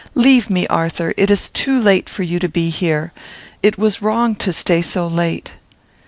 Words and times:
"Leave 0.15 0.49
me, 0.49 0.65
Arthur. 0.65 1.13
It 1.15 1.29
is 1.29 1.47
too 1.49 1.79
late 1.79 2.09
for 2.09 2.23
you 2.23 2.39
to 2.39 2.49
be 2.49 2.71
here. 2.71 3.13
It 3.61 3.77
was 3.77 4.01
wrong 4.01 4.33
to 4.37 4.51
stay 4.51 4.81
so 4.81 5.05
late." 5.07 5.51